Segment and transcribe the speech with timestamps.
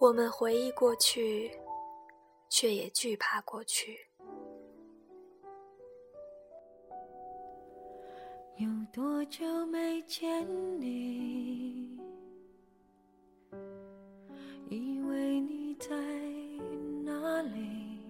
[0.00, 1.50] 我们回忆过去，
[2.48, 3.98] 却也惧怕过去。
[8.56, 10.26] 有多久没见
[10.80, 12.00] 你？
[14.70, 15.94] 以为你在
[17.04, 18.00] 哪里？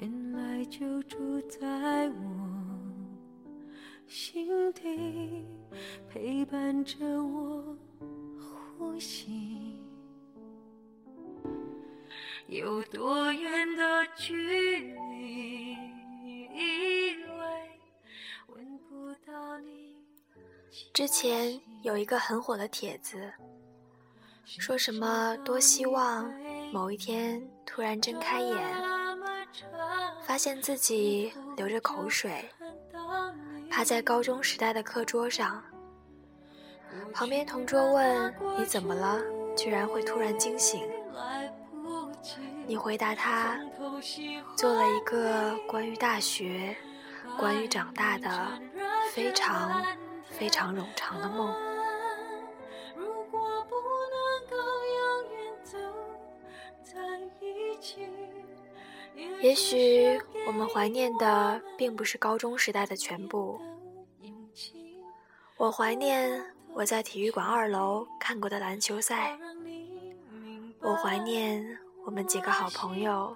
[0.00, 2.14] 原来就住在我
[4.08, 5.46] 心底，
[6.08, 7.13] 陪伴着
[14.26, 15.72] 距离？
[16.54, 17.44] 以为
[18.46, 19.98] 闻不到你。
[20.94, 23.30] 之前有一个很火的帖子，
[24.46, 26.32] 说什么多希望
[26.72, 28.56] 某一天突然睁开眼，
[30.22, 32.48] 发现自己流着口水，
[33.70, 35.62] 趴在高中时代的课桌上，
[37.12, 39.20] 旁边同桌问你怎么了，
[39.54, 40.82] 居然会突然惊醒。
[42.66, 43.58] 你回答他，
[44.56, 46.74] 做了一个关于大学、
[47.38, 48.58] 关于长大的
[49.12, 49.84] 非常
[50.30, 51.54] 非常冗长的梦。
[52.96, 53.76] 如果不
[54.10, 54.56] 能够
[54.96, 55.78] 永远走
[56.82, 58.08] 在一起，
[59.42, 63.60] 也许我们怀念的并不是高中时代的全部。
[65.58, 66.42] 我怀念
[66.72, 69.38] 我在体育馆二楼看过的篮球赛，
[70.80, 71.78] 我怀念。
[72.06, 73.34] 我们几个好朋友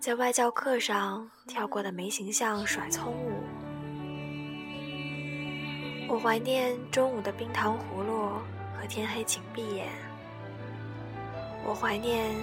[0.00, 3.32] 在外教课上跳过的没形象甩葱舞，
[6.08, 8.30] 我怀念中午的冰糖葫芦
[8.76, 9.86] 和天黑请闭眼，
[11.64, 12.34] 我怀念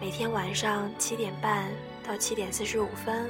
[0.00, 1.68] 每天晚上七点半
[2.06, 3.28] 到七点四十五分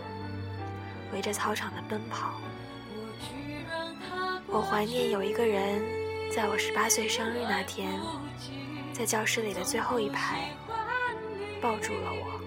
[1.14, 2.34] 围着操场的奔跑，
[4.46, 5.82] 我怀念有一个人
[6.30, 7.98] 在我十八岁生日那天，
[8.92, 10.50] 在教室里的最后一排。
[11.60, 12.40] 抱住了我。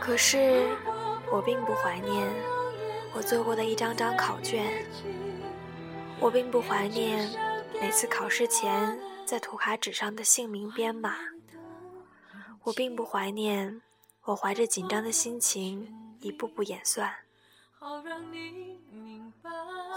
[0.00, 0.68] 可是，
[1.32, 2.28] 我并不怀念
[3.14, 4.84] 我做过的一张张考卷，
[6.20, 7.30] 我并不怀念
[7.80, 11.14] 每次考试前在涂卡纸上的姓名编码，
[12.64, 13.80] 我并不怀念
[14.24, 17.10] 我怀着紧张的心情一步步演算。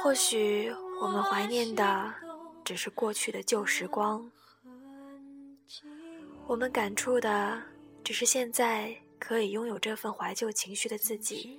[0.01, 2.26] 或许我们怀念的。
[2.67, 4.29] 只是过去的旧时光，
[6.45, 7.63] 我们感触的
[8.03, 11.57] 只是现在可以拥有这份怀旧情绪的自己，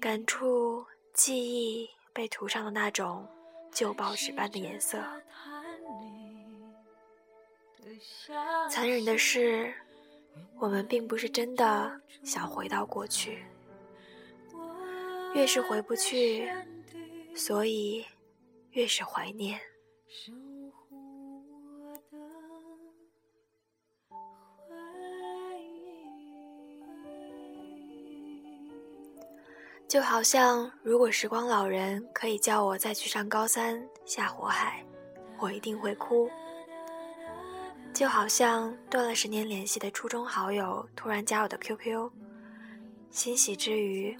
[0.00, 3.28] 感触记忆被涂上的那种
[3.70, 5.04] 旧报纸般的颜色。
[8.70, 9.74] 残忍的是，
[10.58, 13.44] 我们并不是真的想回到过去，
[15.34, 16.50] 越是回不去，
[17.34, 18.02] 所以。
[18.76, 19.58] 越是怀念，
[29.88, 34.84] 就好像如果时光老人可以叫我再去上高三下火海，
[35.38, 36.28] 我一定会哭。
[37.94, 42.10] 就好像断了十年联系的初中好友突然加我的 QQ，
[43.10, 44.14] 欣喜之余，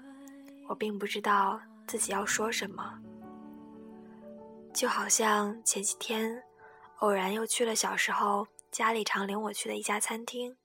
[0.66, 2.98] 我并不知道自己要说什么。
[4.76, 6.44] 就好像前几天，
[6.98, 10.58] 偶然又去了小时候家里常领我去的一家餐厅，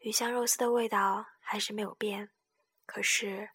[0.00, 2.30] 鱼香肉丝的味道还是没有变，
[2.84, 3.50] 可是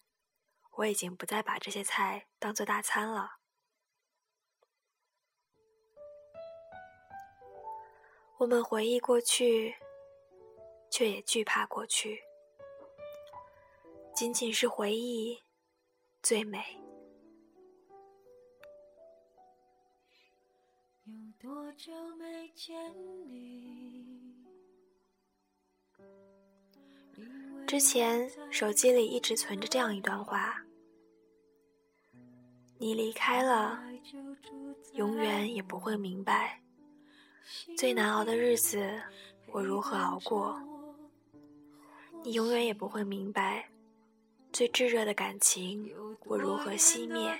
[0.76, 3.32] 我已经不再把这些菜当做大餐了。
[8.38, 9.76] 我们回忆过去，
[10.90, 12.22] 却也惧怕过去，
[14.14, 15.42] 仅仅是回忆
[16.22, 16.87] 最美。
[21.38, 22.76] 多久没见
[23.26, 24.06] 你？
[27.66, 30.62] 之前手机里一直存着这样一段话：
[32.78, 33.80] 你离开了，
[34.94, 36.62] 永远也不会明白，
[37.76, 39.00] 最难熬的日子
[39.52, 40.54] 我如何熬过；
[42.24, 43.68] 你永远也不会明白，
[44.52, 45.92] 最炙热的感情
[46.24, 47.38] 我如何熄灭；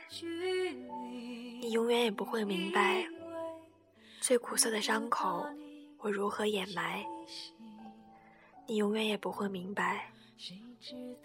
[1.61, 3.07] 你永远也不会明白。
[4.21, 5.47] 最苦涩的伤口，
[5.99, 7.05] 我如何掩埋？
[8.67, 10.11] 你永远也不会明白。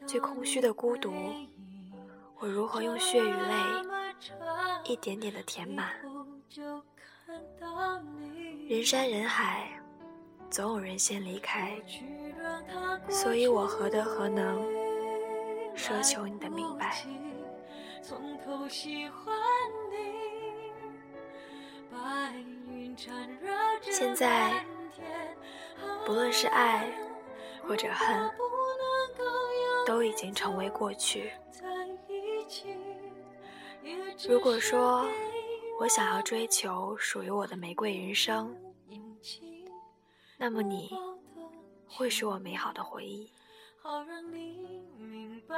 [0.08, 1.14] 最空虚的孤独，
[2.40, 3.56] 我如何用血与泪
[4.86, 5.94] 一点点的填满？
[8.68, 9.70] 人山人海，
[10.50, 11.78] 总有人先离开，
[13.10, 14.64] 所以我何德何能
[15.76, 17.06] 奢求你的明白？
[18.02, 19.36] 从头喜欢
[19.92, 20.24] 你。
[23.82, 24.66] 现在
[26.06, 26.88] 不论是爱
[27.68, 28.32] 或者恨，
[29.86, 31.32] 都已经成为过去。
[34.28, 35.06] 如果说
[35.80, 38.56] 我想要追求属于我的玫瑰人生，
[40.38, 40.92] 那么你
[41.88, 43.32] 会是我美好的回忆。
[43.82, 45.56] 好让你明白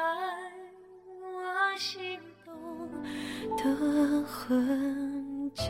[1.22, 2.56] 我心动
[3.56, 5.70] 的痕迹。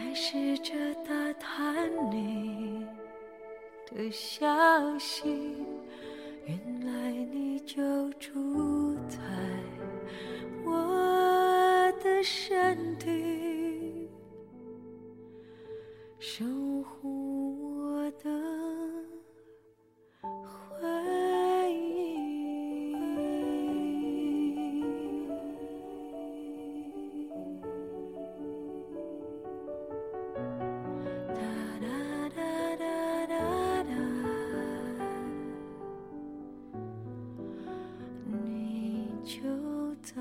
[0.00, 0.72] 还试着
[1.06, 2.86] 打探你
[3.94, 5.28] 的消息。
[6.46, 8.49] 原来你就住
[39.30, 40.20] 就在